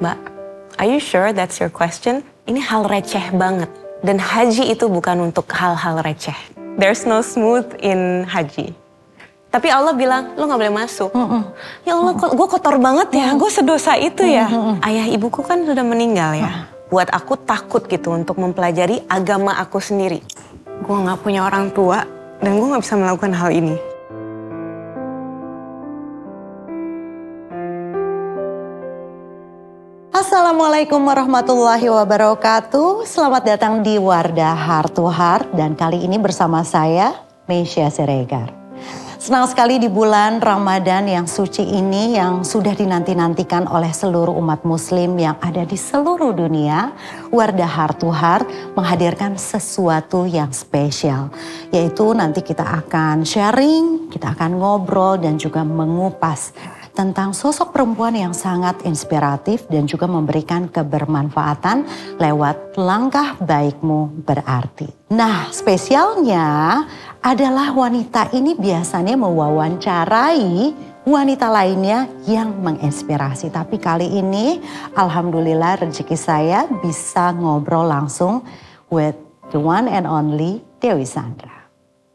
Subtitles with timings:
[0.00, 0.18] Mbak,
[0.80, 2.24] are you sure that's your question?
[2.48, 3.68] Ini hal receh banget.
[4.02, 6.34] Dan haji itu bukan untuk hal-hal receh.
[6.80, 8.72] There's no smooth in haji.
[9.52, 11.12] Tapi Allah bilang, lo gak boleh masuk.
[11.84, 14.48] Ya Allah, kok gue kotor banget ya, gue sedosa itu ya.
[14.80, 16.72] Ayah ibuku kan sudah meninggal ya.
[16.88, 20.24] Buat aku takut gitu untuk mempelajari agama aku sendiri.
[20.80, 22.08] Gue gak punya orang tua,
[22.40, 23.76] dan gue gak bisa melakukan hal ini.
[30.52, 33.08] Assalamualaikum warahmatullahi wabarakatuh.
[33.08, 37.16] Selamat datang di Wardah Heart to Heart dan kali ini bersama saya
[37.48, 38.52] Meisha Siregar.
[39.16, 45.16] Senang sekali di bulan Ramadan yang suci ini yang sudah dinanti-nantikan oleh seluruh umat muslim
[45.16, 46.92] yang ada di seluruh dunia.
[47.32, 51.32] Wardah Heart to Heart menghadirkan sesuatu yang spesial.
[51.72, 56.52] Yaitu nanti kita akan sharing, kita akan ngobrol dan juga mengupas
[56.92, 61.88] tentang sosok perempuan yang sangat inspiratif dan juga memberikan kebermanfaatan
[62.20, 64.92] lewat langkah baikmu berarti.
[65.12, 66.84] Nah, spesialnya
[67.24, 73.50] adalah wanita ini biasanya mewawancarai wanita lainnya yang menginspirasi.
[73.50, 74.60] Tapi kali ini
[74.94, 78.44] alhamdulillah rezeki saya bisa ngobrol langsung
[78.92, 79.16] with
[79.50, 81.61] the one and only Dewi Sandra.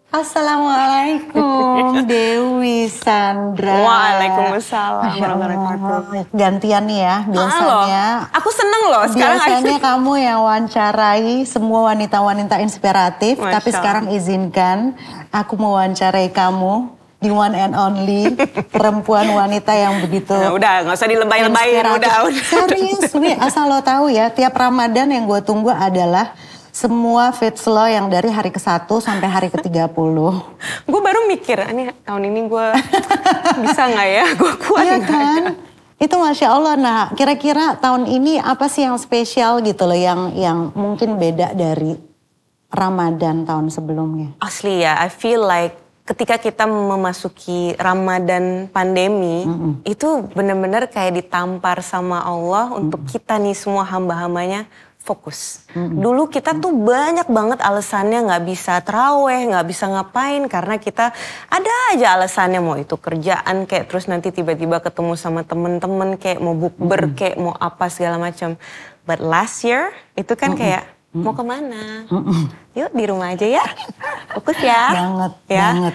[0.08, 3.76] Assalamualaikum Dewi Sandra.
[3.76, 8.06] Waalaikumsalam warahmatullahi Gantian nih ya biasanya.
[8.24, 8.36] Halo.
[8.40, 9.36] Aku seneng loh sekarang.
[9.44, 13.36] Biasanya kamu yang wawancarai semua wanita-wanita inspiratif.
[13.36, 14.96] Masya tapi sekarang izinkan
[15.36, 16.96] aku mewawancarai kamu.
[17.18, 18.32] The one and only
[18.78, 22.46] perempuan wanita yang begitu Nah, udah nggak usah dilebay-lebayin udah udah.
[22.46, 26.38] Serius Wi, asal lo tahu ya tiap Ramadan yang gue tunggu adalah
[26.78, 29.98] semua fits lo yang dari hari ke-1 sampai hari ke-30.
[30.92, 32.68] Gue baru mikir, ini tahun ini gue
[33.66, 34.26] bisa nggak ya?
[34.38, 35.42] Gue kuat Iya kan?
[35.42, 35.54] ya?
[35.98, 36.78] Itu Masya Allah.
[36.78, 41.98] Nah kira-kira tahun ini apa sih yang spesial gitu loh yang yang mungkin beda dari
[42.70, 44.38] Ramadan tahun sebelumnya?
[44.38, 45.74] Asli ya, I feel like
[46.06, 49.50] ketika kita memasuki Ramadan pandemi,
[49.84, 54.70] itu benar-benar kayak ditampar sama Allah untuk kita nih semua hamba-hambanya
[55.08, 55.64] fokus.
[55.72, 61.16] Dulu kita tuh banyak banget alasannya nggak bisa teraweh, nggak bisa ngapain karena kita
[61.48, 66.52] ada aja alasannya mau itu kerjaan kayak terus nanti tiba-tiba ketemu sama temen-temen kayak mau
[66.52, 68.60] bukber kayak mau apa segala macam.
[69.08, 70.84] But last year itu kan kayak
[71.16, 72.04] mau ke mana?
[72.76, 73.64] Yuk di rumah aja ya,
[74.36, 74.84] fokus ya.
[74.92, 75.68] Banget, ya.
[75.72, 75.94] banget.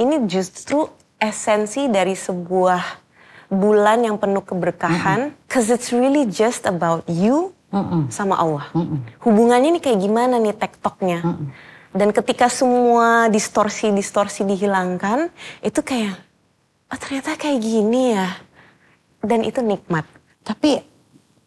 [0.00, 0.88] Ini justru
[1.20, 3.04] esensi dari sebuah
[3.52, 7.52] bulan yang penuh keberkahan, cause it's really just about you
[8.10, 8.66] sama Allah.
[9.22, 11.20] Hubungannya ini kayak gimana nih tektoknya?
[11.94, 15.30] Dan ketika semua distorsi-distorsi dihilangkan,
[15.62, 16.18] itu kayak,
[16.90, 18.34] oh ternyata kayak gini ya.
[19.22, 20.02] Dan itu nikmat.
[20.42, 20.82] Tapi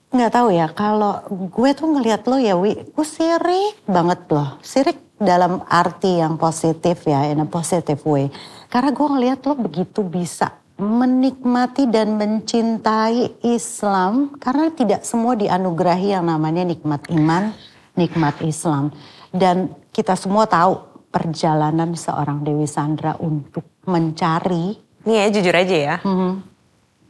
[0.08, 1.20] nggak tahu ya kalau
[1.52, 4.56] gue tuh ngelihat lo ya Wi, gue sirik banget loh.
[4.64, 8.32] Sirik dalam arti yang positif ya, in a positive way.
[8.72, 16.30] Karena gue ngelihat lo begitu bisa menikmati dan mencintai Islam karena tidak semua dianugerahi yang
[16.30, 17.54] namanya nikmat iman,
[17.98, 18.94] nikmat Islam.
[19.34, 20.78] Dan kita semua tahu
[21.10, 25.96] perjalanan seorang Dewi Sandra untuk mencari Nih ya jujur aja ya.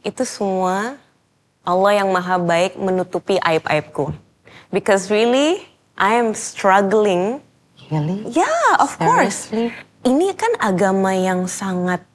[0.06, 0.94] Itu semua
[1.66, 4.14] Allah yang maha baik menutupi aib-aibku.
[4.70, 5.66] Because really
[5.98, 7.42] I am struggling.
[7.90, 8.22] Really?
[8.30, 9.50] Yeah, of course.
[9.50, 9.74] Seriously?
[10.06, 12.06] Ini kan agama yang sangat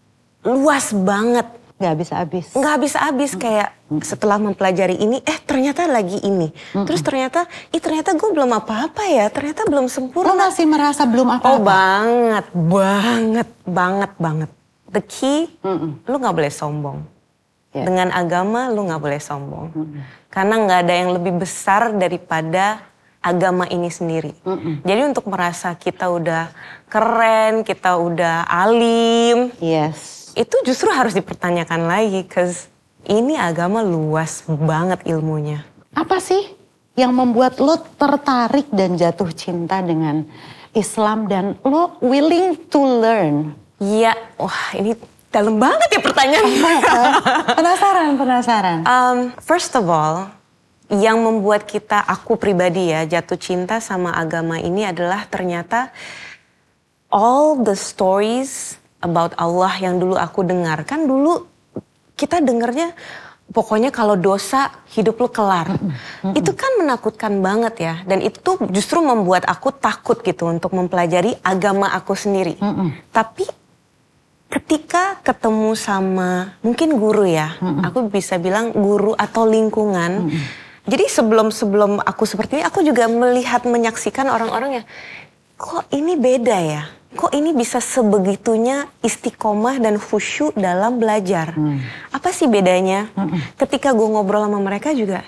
[0.43, 1.47] luas banget.
[1.73, 2.45] Gak habis-habis.
[2.55, 3.69] Nggak habis-habis kayak
[4.05, 6.53] setelah mempelajari ini, eh ternyata lagi ini.
[6.71, 7.43] Terus ternyata,
[7.75, 9.27] ih ternyata gue belum apa-apa ya.
[9.27, 10.31] Ternyata belum Lo sempurna.
[10.47, 11.59] masih merasa belum Oh apa-apa?
[11.59, 14.49] banget, banget, banget, banget.
[14.93, 15.49] The key,
[16.07, 17.03] lu nggak boleh sombong.
[17.73, 17.89] Ya.
[17.89, 19.73] Dengan agama lu nggak boleh sombong.
[20.29, 22.79] Karena nggak ada yang lebih besar daripada
[23.19, 24.31] agama ini sendiri.
[24.85, 26.53] Jadi untuk merasa kita udah
[26.87, 30.22] keren, kita udah alim, Yes.
[30.33, 32.69] Itu justru harus dipertanyakan lagi, cause
[33.05, 35.65] ini agama luas banget ilmunya.
[35.93, 36.41] Apa sih
[36.97, 40.25] yang membuat lo tertarik dan jatuh cinta dengan
[40.73, 43.53] Islam dan lo willing to learn?
[43.77, 44.97] Iya, wah ini
[45.33, 46.73] dalam banget ya pertanyaannya.
[47.59, 48.77] penasaran, penasaran.
[48.85, 50.29] Um, first of all,
[50.93, 55.89] yang membuat kita, aku pribadi ya, jatuh cinta sama agama ini adalah ternyata
[57.09, 60.87] all the stories about Allah yang dulu aku dengar.
[60.87, 61.45] Kan dulu
[62.15, 62.95] kita dengarnya
[63.51, 65.67] pokoknya kalau dosa hidup lu kelar.
[66.33, 67.95] Itu kan menakutkan banget ya.
[68.07, 72.55] Dan itu justru membuat aku takut gitu untuk mempelajari agama aku sendiri.
[73.11, 73.45] Tapi
[74.53, 80.29] ketika ketemu sama mungkin guru ya, aku bisa bilang guru atau lingkungan.
[80.83, 84.85] Jadi sebelum sebelum aku seperti ini, aku juga melihat menyaksikan orang-orang yang
[85.55, 86.83] kok ini beda ya,
[87.13, 91.53] kok ini bisa sebegitunya istiqomah dan khusyuk dalam belajar.
[91.53, 91.79] Mm.
[92.11, 93.07] Apa sih bedanya?
[93.13, 93.57] Mm-hmm.
[93.57, 95.21] Ketika gue ngobrol sama mereka juga,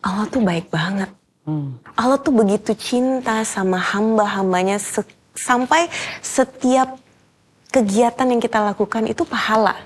[0.00, 1.12] Allah tuh baik banget.
[1.46, 1.78] Mm.
[1.94, 5.86] Allah tuh begitu cinta sama hamba-hambanya se- sampai
[6.20, 6.98] setiap
[7.68, 9.76] kegiatan yang kita lakukan itu pahala.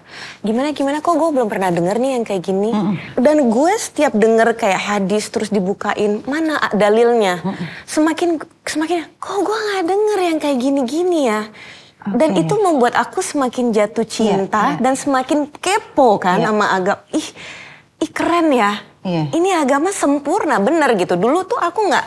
[0.46, 2.70] Gimana gimana kok gue belum pernah denger nih yang kayak gini.
[2.70, 2.96] Mm -mm.
[3.18, 7.42] Dan gue setiap denger kayak hadis terus dibukain mana dalilnya.
[7.42, 7.66] Mm -mm.
[7.82, 8.30] Semakin
[8.62, 11.42] semakin kok gue nggak denger yang kayak gini-gini ya.
[12.02, 12.18] Okay.
[12.18, 14.82] Dan itu membuat aku semakin jatuh cinta yeah, yeah.
[14.82, 16.50] dan semakin kepo kan yeah.
[16.50, 17.28] sama agak ih
[18.02, 18.78] ih keren ya.
[19.02, 19.26] Yeah.
[19.34, 21.18] Ini agama sempurna bener gitu.
[21.18, 22.06] Dulu tuh aku nggak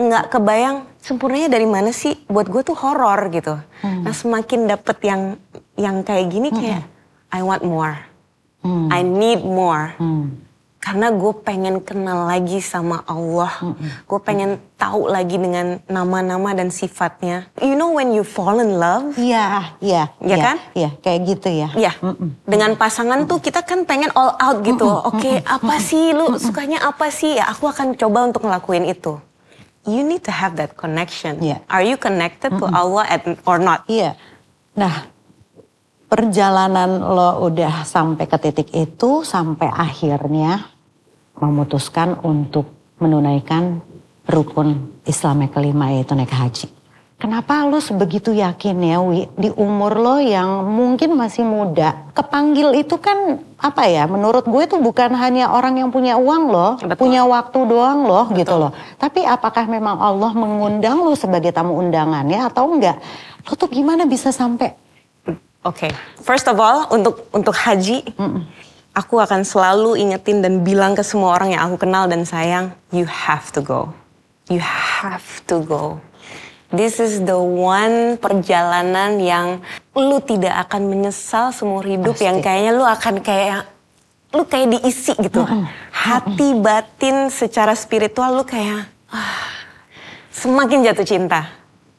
[0.00, 2.16] nggak kebayang sempurnanya dari mana sih?
[2.32, 3.60] Buat gue tuh horor gitu.
[3.84, 4.08] Hmm.
[4.08, 5.36] Nah semakin dapet yang
[5.76, 6.56] yang kayak gini hmm.
[6.56, 6.84] kayak
[7.28, 7.94] I want more,
[8.64, 8.88] hmm.
[8.88, 9.92] I need more.
[10.00, 10.40] Hmm.
[10.80, 14.08] Karena gue pengen kenal lagi sama Allah, hmm.
[14.08, 17.52] gue pengen tahu lagi dengan nama-nama dan sifatnya.
[17.60, 19.12] You know when you fall in love?
[19.20, 20.56] Iya, iya, iya kan?
[20.72, 21.68] Iya, kayak gitu ya.
[21.76, 21.92] Iya.
[22.48, 24.88] Dengan pasangan tuh kita kan pengen all out gitu.
[24.88, 27.36] Oke, okay, apa sih lu sukanya apa sih?
[27.36, 29.20] Ya aku akan coba untuk ngelakuin itu
[29.88, 31.40] you need to have that connection.
[31.40, 31.64] Yeah.
[31.70, 33.88] Are you connected mm to Allah at, or not?
[33.88, 34.12] Iya.
[34.12, 34.14] Yeah.
[34.76, 34.94] Nah,
[36.10, 40.66] perjalanan lo udah sampai ke titik itu sampai akhirnya
[41.38, 42.66] memutuskan untuk
[42.98, 43.78] menunaikan
[44.26, 46.66] rukun Islam yang kelima yaitu naik haji.
[47.20, 52.96] Kenapa lo sebegitu yakin ya Wi di umur lo yang mungkin masih muda kepanggil itu
[52.96, 56.96] kan apa ya menurut gue itu bukan hanya orang yang punya uang loh Betul.
[56.96, 58.40] punya waktu doang loh Betul.
[58.40, 62.96] gitu loh tapi apakah memang Allah mengundang lo sebagai tamu undangannya atau enggak
[63.44, 64.72] lo tuh gimana bisa sampai
[65.60, 65.92] Oke, okay.
[66.24, 68.42] first of all untuk untuk haji, mm -mm.
[68.96, 73.04] aku akan selalu ingetin dan bilang ke semua orang yang aku kenal dan sayang, you
[73.04, 73.92] have to go,
[74.48, 76.00] you have to go
[76.70, 79.58] This is the one perjalanan yang
[79.90, 82.30] lu tidak akan menyesal seumur hidup Pasti.
[82.30, 83.66] yang kayaknya lu akan kayak
[84.30, 85.42] lu kayak diisi gitu.
[85.42, 85.64] Mm -hmm.
[85.90, 89.50] Hati batin secara spiritual lu kayak ah,
[90.30, 91.50] semakin jatuh cinta.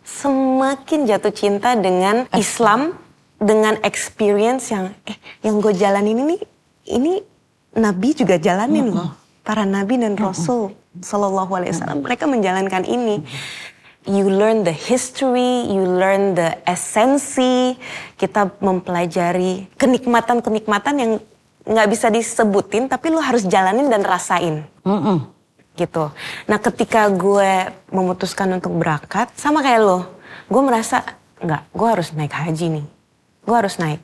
[0.08, 2.96] Semakin jatuh cinta dengan Islam,
[3.42, 6.38] dengan experience yang eh yang gue jalanin ini
[6.94, 7.14] ini
[7.74, 9.02] Nabi juga jalanin mm -hmm.
[9.02, 9.12] loh.
[9.42, 11.02] Para nabi dan rasul mm -hmm.
[11.02, 13.26] Sallallahu Alaihi Wasallam mereka menjalankan ini
[14.10, 17.78] you learn the history, you learn the esensi,
[18.18, 21.12] kita mempelajari kenikmatan-kenikmatan yang
[21.62, 24.66] nggak bisa disebutin, tapi lu harus jalanin dan rasain.
[24.82, 25.18] Mm -mm.
[25.78, 26.10] Gitu.
[26.50, 30.00] Nah ketika gue memutuskan untuk berangkat, sama kayak lo,
[30.50, 31.06] gue merasa
[31.38, 32.86] nggak, gue harus naik haji nih.
[33.46, 34.02] Gue harus naik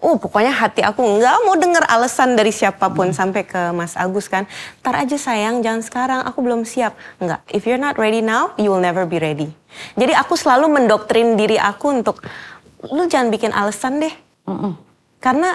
[0.00, 3.16] Oh pokoknya hati aku nggak mau denger alasan dari siapa pun hmm.
[3.16, 4.48] sampai ke Mas Agus kan.
[4.80, 6.96] Ntar aja sayang jangan sekarang aku belum siap.
[7.20, 9.52] Nggak, if you're not ready now you will never be ready.
[10.00, 12.24] Jadi aku selalu mendoktrin diri aku untuk
[12.88, 14.14] lu jangan bikin alasan deh.
[14.48, 14.72] Mm -mm.
[15.20, 15.52] Karena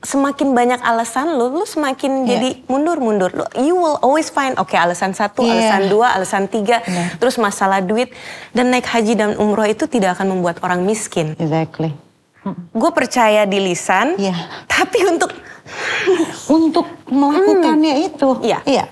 [0.00, 2.28] semakin banyak alasan lu, lu semakin yeah.
[2.40, 3.36] jadi mundur-mundur.
[3.60, 5.60] You will always find, oke okay, alasan satu, yeah.
[5.60, 7.12] alasan dua, alasan tiga, yeah.
[7.20, 8.16] terus masalah duit.
[8.56, 11.36] Dan naik haji dan umroh itu tidak akan membuat orang miskin.
[11.36, 12.03] Exactly
[12.52, 14.64] gue percaya di lisan, yeah.
[14.68, 15.32] tapi untuk
[16.52, 18.08] untuk melakukannya hmm.
[18.12, 18.60] itu, iya.
[18.68, 18.86] iya.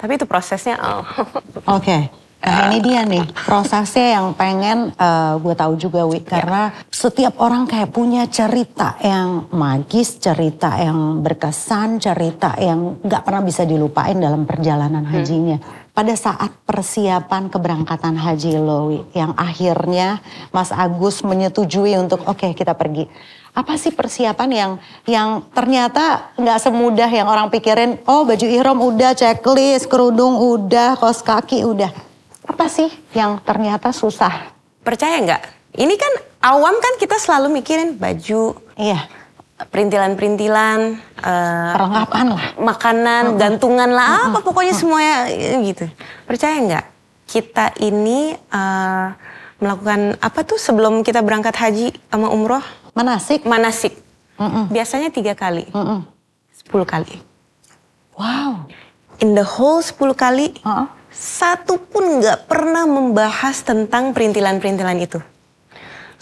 [0.00, 0.80] Tapi itu prosesnya.
[0.80, 1.04] Oh.
[1.76, 1.84] Oke.
[1.84, 2.02] Okay.
[2.42, 6.90] Nah ini dia nih prosesnya yang pengen uh, gue tahu juga Wi karena yeah.
[6.90, 13.62] setiap orang kayak punya cerita yang magis, cerita yang berkesan, cerita yang nggak pernah bisa
[13.62, 15.14] dilupain dalam perjalanan hmm.
[15.92, 22.72] Pada saat persiapan keberangkatan haji Lowi yang akhirnya Mas Agus menyetujui untuk oke okay, kita
[22.72, 23.12] pergi.
[23.52, 24.70] Apa sih persiapan yang
[25.04, 28.00] yang ternyata nggak semudah yang orang pikirin?
[28.08, 32.12] Oh baju ihram udah, checklist, kerudung udah, kos kaki udah
[32.46, 34.50] apa sih yang ternyata susah?
[34.82, 35.42] Percaya nggak?
[35.78, 39.08] Ini kan awam kan kita selalu mikirin baju, iya,
[39.68, 40.78] perintilan-perintilan,
[41.22, 45.30] uh, perlengkapan lah, makanan, uh gantungan lah, uh apa pokoknya semuanya
[45.62, 45.86] gitu.
[46.26, 46.86] Percaya nggak?
[47.28, 49.06] Kita ini uh,
[49.62, 52.64] melakukan apa tuh sebelum kita berangkat haji sama umroh?
[52.96, 53.46] Manasik.
[53.46, 53.94] Manasik.
[54.40, 55.68] Uh Biasanya tiga kali,
[56.50, 57.20] sepuluh kali.
[58.18, 58.66] Wow.
[59.22, 60.56] In the whole sepuluh kali.
[60.66, 65.20] Uh -uh satu pun nggak pernah membahas tentang perintilan-perintilan itu.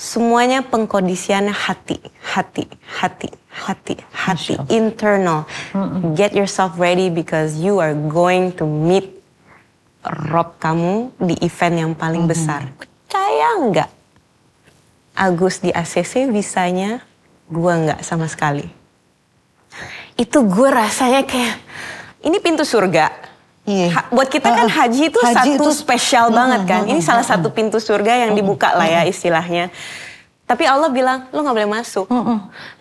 [0.01, 5.45] Semuanya pengkondisiannya hati, hati, hati, hati, hati, internal.
[6.17, 9.13] Get yourself ready because you are going to meet
[10.33, 12.73] Rob kamu di event yang paling besar.
[12.81, 13.91] Percaya nggak?
[15.21, 17.05] Agus di ACC visanya
[17.51, 18.63] Gue nggak sama sekali.
[20.15, 21.59] Itu gue rasanya kayak
[22.23, 23.30] ini pintu surga.
[23.63, 23.89] Iya.
[23.93, 26.83] Ha- buat kita kan haji itu haji satu itu- spesial banget kan.
[26.85, 29.69] Ini salah satu pintu surga yang dibuka lah ya istilahnya.
[30.43, 32.11] Tapi Allah bilang, lo gak boleh masuk.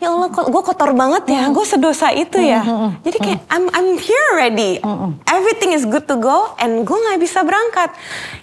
[0.02, 2.66] Ya Allah, gue kotor banget ya, gue sedosa itu ya.
[3.06, 4.82] Jadi kayak, I'm, I'm here already.
[5.30, 7.94] Everything is good to go, and gue gak bisa berangkat.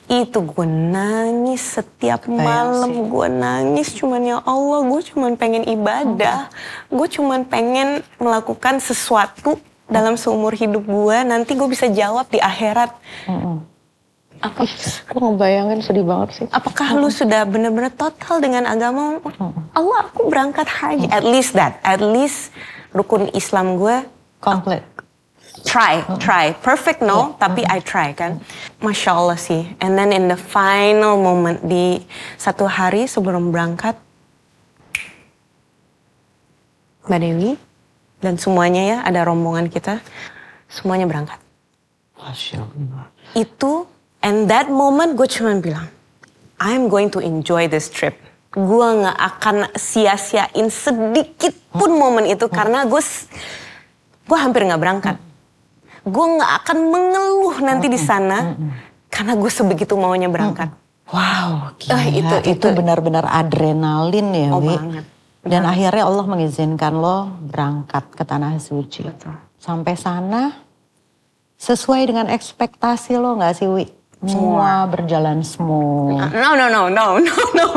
[0.07, 3.02] Itu gue nangis setiap Kebayang malam, sih.
[3.02, 6.47] gue nangis cuman ya Allah, gue cuman pengen ibadah.
[6.87, 12.90] Gue cuman pengen melakukan sesuatu dalam seumur hidup gue, nanti gue bisa jawab di akhirat.
[14.37, 14.69] Apa,
[15.09, 16.47] Aku ngebayangin sedih banget sih.
[16.52, 19.16] apakah lu sudah benar-benar total dengan agama?
[19.73, 21.09] Allah, aku berangkat haji.
[21.09, 22.52] At least that, at least
[22.93, 24.05] rukun Islam gue
[24.45, 24.85] Komplit.
[25.64, 26.52] try, try.
[26.52, 28.37] Perfect no, tapi I try kan.
[28.85, 29.73] Masya Allah sih.
[29.81, 32.05] And then in the final moment di
[32.37, 33.97] satu hari sebelum berangkat,
[37.07, 37.50] Mbak Dewi
[38.26, 40.02] dan semuanya ya ada rombongan kita,
[40.66, 41.38] semuanya berangkat.
[42.18, 43.06] Masya Allah.
[43.38, 43.87] Itu
[44.18, 45.87] and that moment gue cuma bilang,
[46.59, 48.18] I'm going to enjoy this trip.
[48.50, 52.99] Gue nggak akan sia-siain sedikit pun momen itu karena gue
[54.26, 55.16] gue hampir nggak berangkat.
[56.02, 58.59] Gue nggak akan mengeluh nanti di sana
[59.06, 60.75] karena gue sebegitu maunya berangkat.
[61.06, 61.95] Wow, gila.
[61.95, 64.75] Ah, itu- itu, itu- benar-benar adrenalin ya, Oh, Wi.
[64.75, 65.04] banget.
[65.47, 69.07] Dan akhirnya Allah mengizinkan lo berangkat ke tanah suci.
[69.07, 69.35] Betul.
[69.62, 70.53] Sampai sana
[71.57, 73.87] sesuai dengan ekspektasi lo nggak sih, Wi?
[74.26, 76.35] Semua berjalan smooth.
[76.35, 77.69] No no no no no no.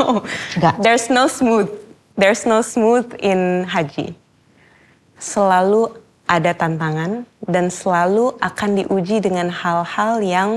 [0.58, 0.74] Nggak.
[0.82, 1.70] There's no smooth.
[2.18, 4.16] There's no smooth in haji.
[5.20, 5.94] Selalu
[6.26, 10.50] ada tantangan dan selalu akan diuji dengan hal-hal yang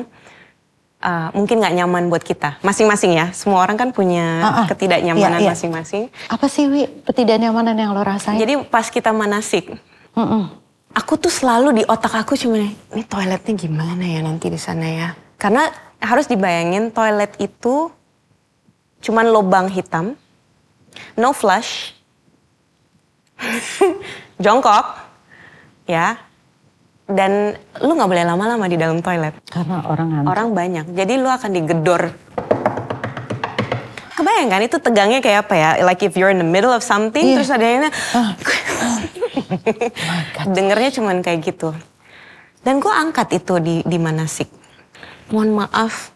[1.03, 2.63] uh, mungkin nggak nyaman buat kita.
[2.63, 3.27] Masing-masing ya.
[3.35, 4.65] Semua orang kan punya Ah, ah.
[4.71, 5.51] ketidaknyamanan Iya, iya.
[5.51, 6.07] masing-masing.
[6.31, 8.39] Apa sih, Wi, ketidaknyamanan yang lo rasain?
[8.39, 9.75] Jadi pas kita manasik,
[10.15, 10.47] Mm-mm.
[10.95, 15.09] aku tuh selalu di otak aku cuma ini toiletnya gimana ya nanti di sana ya.
[15.35, 15.67] Karena
[15.99, 17.91] harus dibayangin toilet itu
[19.03, 20.15] cuman lubang hitam,
[21.19, 21.91] no flush,
[24.43, 24.85] jongkok,
[25.85, 26.15] ya.
[27.03, 29.35] Dan lu nggak boleh lama-lama di dalam toilet.
[29.45, 30.29] Karena orang ngantri.
[30.29, 32.01] Orang banyak, jadi lu akan digedor.
[34.13, 35.69] Kebayang kan itu tegangnya kayak apa ya?
[35.81, 37.35] Like if you're in the middle of something, Iya.
[37.35, 37.83] terus ada yang
[40.49, 41.75] dengernya cuman kayak gitu.
[42.63, 44.47] Dan gue angkat itu di di manasik.
[45.27, 46.13] Mohon maaf,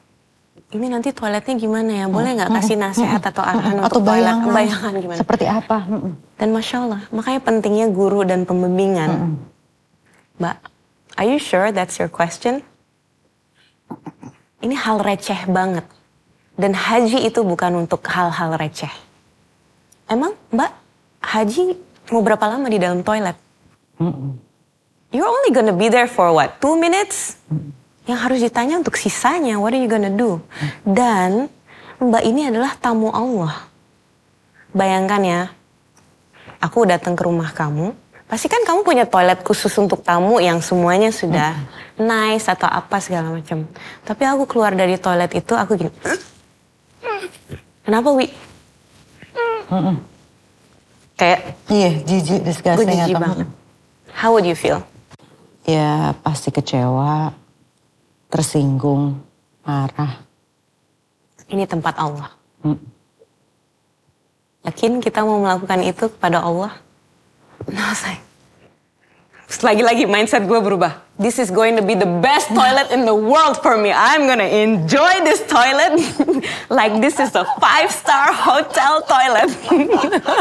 [0.71, 2.05] ini nanti toiletnya gimana ya?
[2.07, 4.23] Boleh nggak kasih nasihat atau arahan Atau untuk toilet?
[4.23, 4.53] bayangan.
[4.53, 5.19] Bayangan gimana?
[5.19, 5.77] Seperti apa?
[6.37, 9.35] Dan masya Allah, makanya pentingnya guru dan pembimbingan.
[10.37, 10.55] Mbak,
[11.17, 12.61] are you sure that's your question?
[14.61, 15.85] Ini hal receh banget.
[16.57, 18.89] Dan haji itu bukan untuk hal-hal receh.
[20.09, 20.71] Emang Mbak,
[21.21, 21.77] haji
[22.09, 23.37] mau berapa lama di dalam toilet?
[25.13, 26.57] You're only gonna be there for what?
[26.57, 27.37] Two minutes?
[28.09, 30.41] Yang harus ditanya untuk sisanya, what are you gonna do?
[30.81, 31.51] Dan
[32.01, 33.67] Mbak ini adalah tamu Allah.
[34.73, 35.41] Bayangkan ya,
[36.61, 37.93] aku datang ke rumah kamu,
[38.27, 41.55] pasti kan kamu punya toilet khusus untuk tamu yang semuanya sudah
[41.95, 43.63] nice atau apa segala macam.
[44.03, 45.91] Tapi aku keluar dari toilet itu, aku gini,
[47.87, 48.27] kenapa Wi?
[51.17, 52.87] Kayak Iya, jijik, gue disgusting.
[52.87, 53.47] jijik atau- banget.
[54.13, 54.81] How would you feel?
[55.67, 57.33] Ya pasti kecewa,
[58.27, 59.19] tersinggung,
[59.61, 60.23] marah.
[61.47, 62.31] Ini tempat Allah.
[62.63, 62.79] Mm.
[64.63, 66.75] Yakin kita mau melakukan itu kepada Allah?
[67.95, 68.17] Say.
[69.47, 71.01] Lagi-lagi mindset gue berubah.
[71.17, 73.89] This is going to be the best toilet in the world for me.
[73.89, 75.97] I'm gonna enjoy this toilet
[76.69, 79.49] like this is a five star hotel toilet.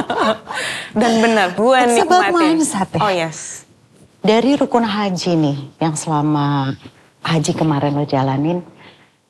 [1.01, 2.35] Dan benar, gue It's nikmatin.
[2.35, 3.01] mindset ya.
[3.01, 3.65] Oh yes.
[4.21, 6.75] Dari rukun haji nih, yang selama
[7.23, 8.59] haji kemarin lo jalanin,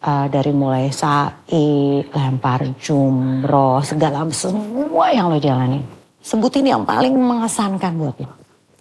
[0.00, 5.84] uh, dari mulai sa'i, lempar jumroh, segala semua yang lo jalanin.
[6.26, 8.34] Sebutin yang paling mengesankan buat lo.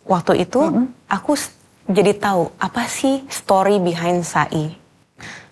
[0.10, 0.66] Waktu itu
[1.06, 1.54] aku s-
[1.86, 4.74] jadi tahu apa sih story behind sa'i.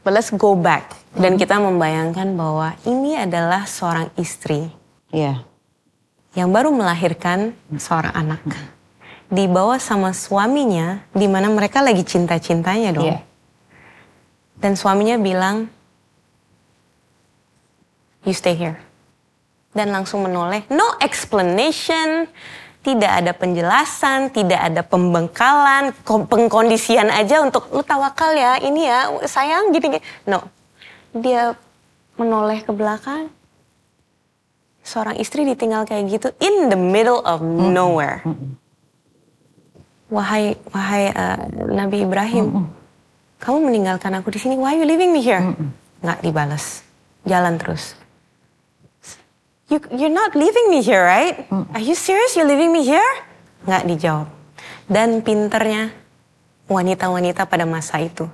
[0.02, 4.74] But let's go back dan kita membayangkan bahwa ini adalah seorang istri
[5.14, 5.46] Iya.
[6.34, 8.42] yang baru melahirkan seorang anak.
[9.30, 13.06] Dibawa sama suaminya di mana mereka lagi cinta-cintanya dong.
[13.06, 13.22] Iya.
[14.58, 15.70] Dan suaminya bilang,
[18.26, 18.78] you stay here.
[19.74, 22.30] Dan langsung menoleh, no explanation,
[22.86, 29.10] tidak ada penjelasan, tidak ada pembengkalan, ko- pengkondisian aja untuk lu tawakal ya, ini ya,
[29.26, 30.00] sayang gini, gini.
[30.30, 30.46] No,
[31.12, 31.58] dia
[32.16, 33.34] menoleh ke belakang.
[34.84, 38.20] seorang istri ditinggal kayak gitu in the middle of nowhere.
[40.12, 41.40] Wahai wahai uh,
[41.72, 42.68] Nabi Ibrahim,
[43.40, 44.60] kamu meninggalkan aku di sini.
[44.60, 45.56] Why are you leaving me here?
[46.04, 46.84] Nggak dibalas.
[47.24, 47.96] Jalan terus.
[49.72, 51.48] You, you're not leaving me here, right?
[51.72, 52.36] Are you serious?
[52.36, 53.12] You're leaving me here?
[53.64, 54.28] Nggak dijawab.
[54.92, 55.96] Dan pinternya
[56.68, 58.28] wanita-wanita pada masa itu.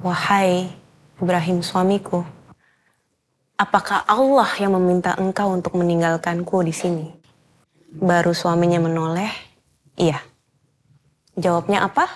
[0.00, 0.72] Wahai
[1.20, 2.24] Ibrahim suamiku,
[3.54, 7.06] apakah Allah yang meminta engkau untuk meninggalkanku di sini?
[7.94, 9.30] Baru suaminya menoleh,
[9.94, 10.18] iya.
[11.38, 12.10] Jawabnya apa?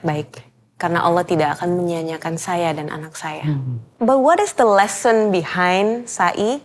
[0.00, 0.40] Baik,
[0.80, 3.44] karena Allah tidak akan menyanyiakan saya dan anak saya.
[4.00, 6.64] But what is the lesson behind Sai?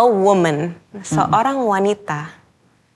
[0.00, 0.72] A woman,
[1.04, 2.32] seorang wanita,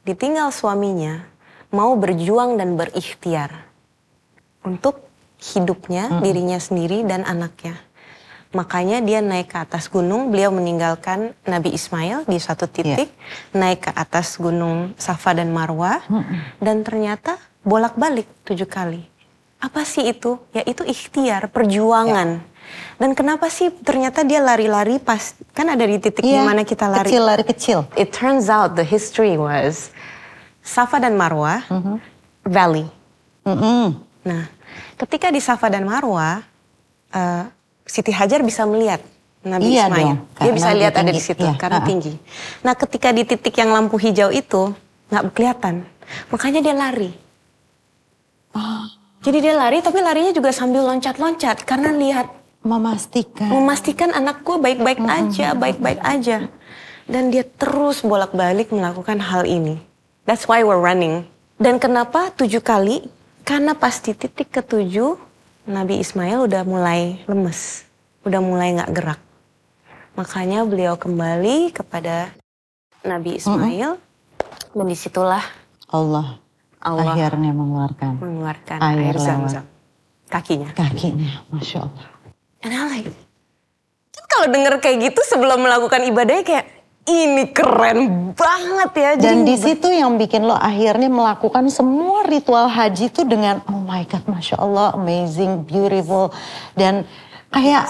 [0.09, 1.21] ditinggal suaminya,
[1.69, 3.69] mau berjuang dan berikhtiar
[4.65, 5.05] untuk
[5.37, 7.77] hidupnya, dirinya sendiri dan anaknya.
[8.57, 13.13] Makanya dia naik ke atas gunung, beliau meninggalkan Nabi Ismail di satu titik,
[13.53, 16.01] naik ke atas gunung Safa dan Marwah,
[16.57, 19.05] dan ternyata bolak-balik tujuh kali.
[19.61, 20.41] Apa sih itu?
[20.57, 22.41] Ya itu ikhtiar, perjuangan.
[22.95, 26.87] Dan kenapa sih ternyata dia lari-lari pas, kan ada di titik Iya, di mana kita
[26.87, 27.11] lari.
[27.11, 27.79] Kecil lari kecil.
[27.95, 29.91] It turns out the history was
[30.63, 31.61] Safa dan Marwah,
[32.43, 32.87] valley.
[33.43, 33.99] Mm-mm.
[34.25, 34.49] Nah,
[34.97, 36.41] ketika di Safa dan Marwah,
[37.11, 37.45] eh,
[37.85, 39.03] Siti Hajar bisa melihat
[39.45, 40.01] Nabi Iya Ismail.
[40.01, 41.13] dong, Dia bisa dia lihat ada tinggi.
[41.13, 41.89] di situ Iya, karena ha-ha.
[41.91, 42.15] tinggi.
[42.63, 44.73] Nah, ketika di titik yang lampu hijau itu
[45.13, 45.85] nggak kelihatan,
[46.33, 47.11] makanya dia lari.
[48.55, 48.87] Ah.
[49.21, 52.29] Jadi dia lari, tapi larinya juga sambil loncat-loncat karena lihat
[52.65, 53.53] Memastikan.
[53.53, 56.49] memastikan anak gue baik-baik aja, baik-baik aja.
[57.05, 59.77] Dan dia terus bolak-balik melakukan hal ini.
[60.25, 61.29] That's why we're running.
[61.61, 63.05] Dan kenapa tujuh kali?
[63.45, 65.21] Karena pas di titik ketujuh,
[65.69, 67.85] Nabi Ismail udah mulai lemes.
[68.25, 69.21] Udah mulai nggak gerak.
[70.17, 72.33] Makanya beliau kembali kepada
[73.05, 74.01] Nabi Ismail.
[74.73, 75.45] Dan di situlah
[75.93, 76.41] Allah,
[76.81, 79.65] Allah akhirnya mengeluarkan mengeluarkan Air air zam-zam.
[80.33, 80.73] Kakinya.
[80.73, 81.45] kakinya.
[81.53, 82.14] Masya Allah.
[82.65, 83.13] And I like,
[84.17, 86.67] kan kalau denger kayak gitu sebelum melakukan ibadahnya kayak
[87.05, 89.11] ini keren banget ya.
[89.21, 93.85] Dan Jadi di situ yang bikin lo akhirnya melakukan semua ritual haji itu dengan oh
[93.85, 96.33] my god, masya Allah, amazing, beautiful,
[96.73, 97.05] dan
[97.53, 97.85] kayak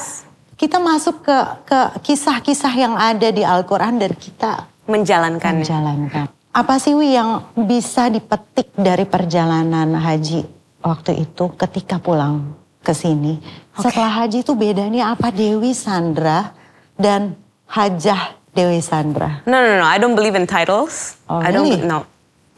[0.59, 1.39] kita masuk ke
[1.71, 5.63] ke kisah-kisah yang ada di Al-Quran dan kita menjalankan.
[5.63, 6.27] menjalankan.
[6.55, 10.43] Apa sih Wi yang bisa dipetik dari perjalanan haji
[10.83, 13.41] waktu itu ketika pulang ke sini?
[13.73, 16.53] Setelah haji itu bedanya apa Dewi Sandra
[17.01, 19.41] dan Hajah Dewi Sandra?
[19.49, 21.17] No, no, no, I don't believe in titles.
[21.27, 21.83] Oh, I don't, really?
[21.83, 22.05] no.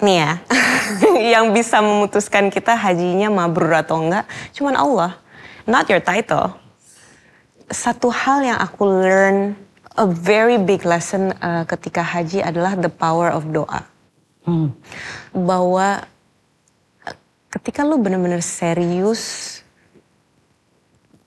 [0.02, 0.32] Nih ya,
[1.38, 5.12] yang bisa memutuskan kita hajinya mabrur atau enggak, cuman Allah.
[5.64, 6.52] Not your title.
[7.72, 9.56] Satu hal yang aku learn,
[9.96, 13.82] a very big lesson uh, ketika haji adalah the power of doa.
[14.46, 14.70] Hmm.
[15.34, 16.06] bahwa
[17.02, 17.18] eh,
[17.50, 19.58] ketika lu benar-benar serius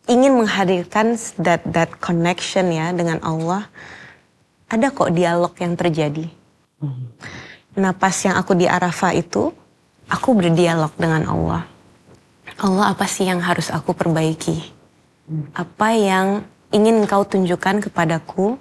[0.09, 3.69] ingin menghadirkan that that connection ya dengan Allah,
[4.65, 6.25] ada kok dialog yang terjadi.
[7.77, 9.53] Nah pas yang aku di Arafah itu,
[10.09, 11.61] aku berdialog dengan Allah.
[12.59, 14.73] Allah apa sih yang harus aku perbaiki?
[15.53, 16.41] Apa yang
[16.73, 18.57] ingin engkau tunjukkan kepadaku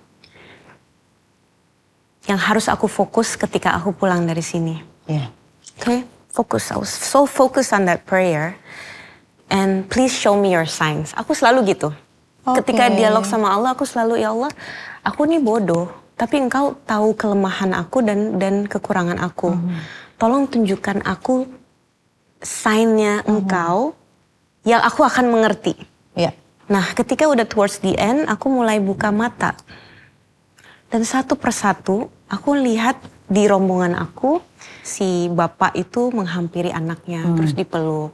[2.29, 4.85] yang harus aku fokus ketika aku pulang dari sini?
[5.09, 5.33] Ya.
[5.81, 6.69] Okay, focus.
[6.69, 8.61] I was so focused on that prayer.
[9.49, 11.17] And please show me your signs.
[11.17, 11.89] Aku selalu gitu.
[12.45, 12.97] Ketika Oke.
[12.97, 14.53] dialog sama Allah, aku selalu ya Allah,
[15.05, 15.89] aku nih bodoh.
[16.17, 19.55] Tapi engkau tahu kelemahan aku dan dan kekurangan aku.
[20.19, 21.47] Tolong tunjukkan aku
[22.43, 23.95] signnya engkau
[24.67, 25.79] yang aku akan mengerti.
[26.19, 26.35] Ya.
[26.67, 29.55] Nah, ketika udah towards the end, aku mulai buka mata.
[30.89, 34.41] Dan satu persatu, aku lihat di rombongan aku,
[34.83, 38.13] si bapak itu menghampiri anaknya, terus dipeluk.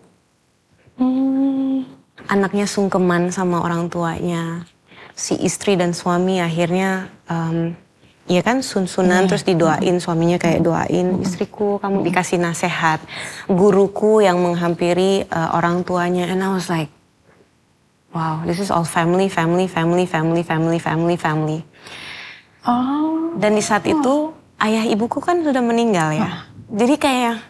[2.24, 4.64] Anaknya sungkeman sama orang tuanya.
[5.14, 7.78] Si istri dan suami akhirnya, em,
[8.26, 12.98] ya kan sun-sunan, terus didoain, suaminya kayak doain, istriku kamu dikasih nasihat.
[13.46, 16.90] Guruku yang menghampiri eh, orang tuanya, and I was like,
[18.14, 21.60] Wow, this is all family, family, family, family, family, family, family.
[22.62, 23.34] Oh.
[23.34, 24.30] Dan di saat itu
[24.62, 26.46] ayah ibuku kan sudah meninggal ya.
[26.70, 27.42] Jadi kayak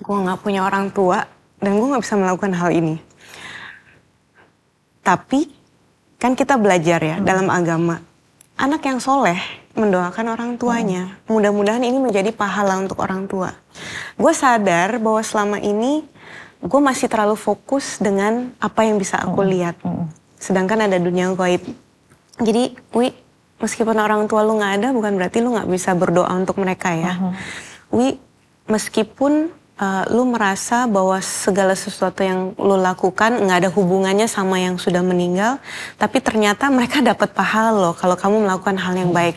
[0.00, 1.28] gue nggak punya orang tua
[1.60, 2.96] dan gue nggak bisa melakukan hal ini.
[5.00, 5.48] Tapi
[6.18, 8.02] kan kita belajar ya dalam agama
[8.56, 9.38] anak yang soleh
[9.76, 11.20] mendoakan orang tuanya.
[11.28, 13.52] Mudah-mudahan ini menjadi pahala untuk orang tua.
[14.16, 16.08] Gue sadar bahwa selama ini
[16.64, 19.76] gue masih terlalu fokus dengan apa yang bisa aku lihat.
[20.40, 21.68] Sedangkan ada dunia gaib.
[22.40, 23.12] Jadi, Wi,
[23.60, 27.12] meskipun orang tua lu nggak ada bukan berarti lu nggak bisa berdoa untuk mereka ya.
[27.16, 27.32] Uh-huh.
[28.00, 28.08] Wi,
[28.72, 34.80] meskipun uh, lu merasa bahwa segala sesuatu yang lu lakukan nggak ada hubungannya sama yang
[34.80, 35.60] sudah meninggal,
[36.00, 39.36] tapi ternyata mereka dapat pahala loh kalau kamu melakukan hal yang baik.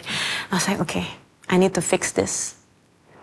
[0.52, 1.06] Nah saya oke, okay,
[1.47, 2.56] I need to fix this.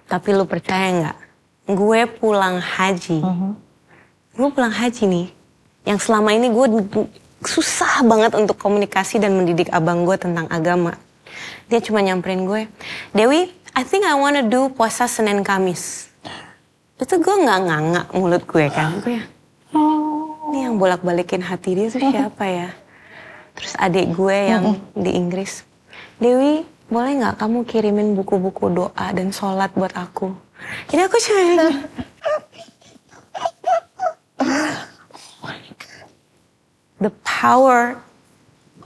[0.07, 1.18] Tapi lu percaya nggak?
[1.66, 3.52] Gue pulang haji, uh-huh.
[4.38, 5.26] gue pulang haji nih,
[5.83, 6.66] yang selama ini gue
[7.42, 10.94] susah banget untuk komunikasi dan mendidik abang gue tentang agama.
[11.66, 12.70] Dia cuma nyamperin gue,
[13.11, 16.07] Dewi, I think I wanna do puasa Senin Kamis.
[16.96, 19.24] Itu gue nggak nganga mulut gue kan, gue ya.
[20.48, 22.68] Ini yang bolak-balikin hati dia tuh siapa ya?
[23.52, 25.64] Terus adik gue yang di Inggris,
[26.16, 30.32] Dewi, boleh nggak kamu kirimin buku-buku doa dan sholat buat aku?
[30.88, 31.64] Jadi aku cuma
[36.96, 38.00] the power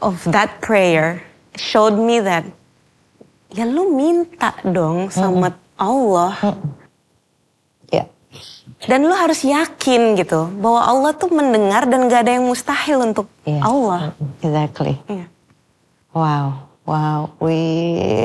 [0.02, 1.22] of that prayer
[1.54, 2.42] showed me that
[3.54, 6.34] ya lu minta dong sama Allah.
[8.86, 13.26] Dan lu harus yakin gitu bahwa Allah tuh mendengar dan gak ada yang mustahil untuk
[13.42, 13.60] yeah.
[13.66, 14.14] Allah.
[14.40, 14.96] Exactly.
[15.10, 15.26] Yeah.
[16.14, 16.70] Wow.
[16.90, 17.54] Wow, we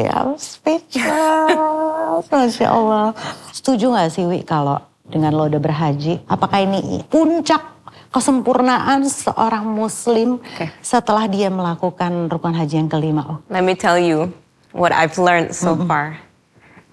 [0.10, 2.26] I'm speechless.
[2.34, 3.14] Masya Allah.
[3.54, 7.62] Setuju gak sih Wi kalau dengan lo udah berhaji, apakah ini puncak
[8.10, 10.72] kesempurnaan seorang muslim okay.
[10.80, 13.22] setelah dia melakukan rukun haji yang kelima.
[13.28, 13.38] Oh.
[13.52, 14.32] Let me tell you
[14.72, 15.88] what I've learned so mm -hmm.
[15.92, 16.06] far.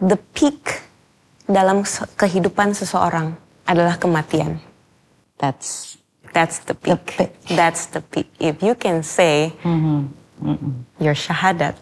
[0.03, 0.82] The peak
[1.53, 1.85] dalam
[2.17, 3.37] kehidupan seseorang
[3.69, 4.59] adalah kematian.
[5.37, 6.01] That's
[6.33, 6.97] that's the peak.
[6.97, 7.33] The peak.
[7.53, 8.29] That's the peak.
[8.41, 9.99] If you can say mm -hmm.
[10.43, 10.73] Mm -hmm.
[10.99, 11.77] your syahadat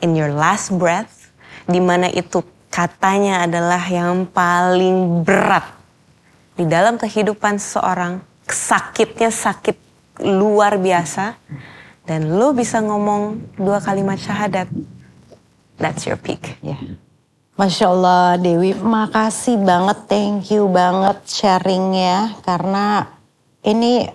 [0.00, 1.34] in your last breath,
[1.66, 2.40] di mana itu
[2.72, 5.68] katanya adalah yang paling berat
[6.56, 9.76] di dalam kehidupan seseorang sakitnya sakit
[10.24, 11.36] luar biasa
[12.08, 14.68] dan lu bisa ngomong dua kalimat syahadat
[15.76, 16.80] that's your peak yeah.
[17.52, 23.04] Masya Allah Dewi, makasih banget, thank you banget sharingnya karena
[23.60, 24.08] ini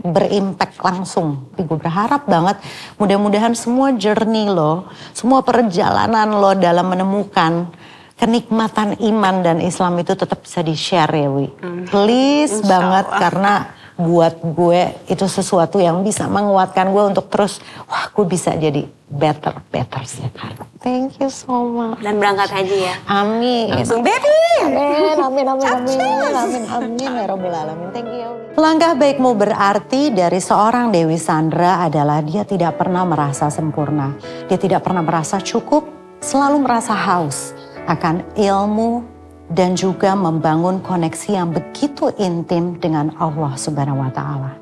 [0.00, 1.52] berimpact langsung.
[1.52, 2.56] Tapi gue berharap banget
[2.96, 7.68] mudah-mudahan semua journey lo, semua perjalanan lo dalam menemukan
[8.16, 11.46] kenikmatan iman dan Islam itu tetap bisa di-share ya Wi.
[11.92, 13.20] Please Insya banget Allah.
[13.20, 13.54] karena
[13.98, 17.58] buat gue itu sesuatu yang bisa menguatkan gue untuk terus
[17.90, 20.62] wah gue bisa jadi better better setiap hari.
[20.78, 21.98] Thank you so much.
[21.98, 22.94] Dan berangkat haji ya.
[23.10, 23.74] Amin.
[23.74, 24.30] Langsung baby.
[24.62, 25.98] Amin amin amin amin
[26.30, 27.90] amin amin ya robbal alamin.
[27.90, 28.30] Thank you.
[28.54, 34.14] Langkah baikmu berarti dari seorang Dewi Sandra adalah dia tidak pernah merasa sempurna.
[34.46, 35.86] Dia tidak pernah merasa cukup,
[36.22, 37.54] selalu merasa haus
[37.90, 39.17] akan ilmu,
[39.52, 44.52] dan juga membangun koneksi yang begitu intim dengan Allah Subhanahu wa taala.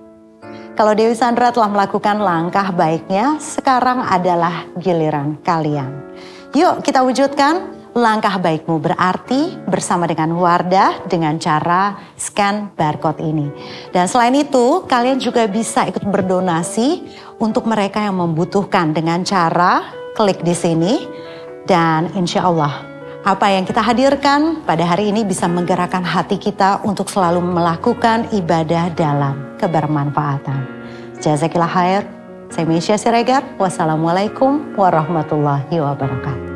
[0.76, 5.88] Kalau Dewi Sandra telah melakukan langkah baiknya, sekarang adalah giliran kalian.
[6.52, 13.48] Yuk kita wujudkan langkah baikmu berarti bersama dengan Wardah dengan cara scan barcode ini.
[13.88, 17.08] Dan selain itu, kalian juga bisa ikut berdonasi
[17.40, 19.80] untuk mereka yang membutuhkan dengan cara
[20.12, 21.08] klik di sini
[21.64, 22.95] dan insya Allah
[23.26, 28.86] apa yang kita hadirkan pada hari ini bisa menggerakkan hati kita untuk selalu melakukan ibadah
[28.94, 30.62] dalam kebermanfaatan.
[31.18, 32.02] Jazakillah khair.
[32.54, 33.42] Saya Mesya Siregar.
[33.58, 36.55] Wassalamualaikum warahmatullahi wabarakatuh.